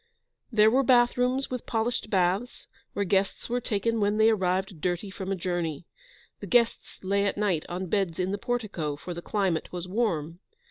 There 0.51 0.71
were 0.71 0.81
bath 0.81 1.15
rooms 1.15 1.51
with 1.51 1.67
polished 1.67 2.09
baths, 2.09 2.65
where 2.93 3.05
guests 3.05 3.49
were 3.49 3.61
taken 3.61 3.99
when 3.99 4.17
they 4.17 4.31
arrived 4.31 4.81
dirty 4.81 5.11
from 5.11 5.31
a 5.31 5.35
journey. 5.35 5.85
The 6.39 6.47
guests 6.47 7.03
lay 7.03 7.27
at 7.27 7.37
night 7.37 7.65
on 7.69 7.85
beds 7.85 8.17
in 8.19 8.31
the 8.31 8.39
portico, 8.39 8.95
for 8.95 9.13
the 9.13 9.21
climate 9.21 9.71
was 9.71 9.87
warm. 9.87 10.39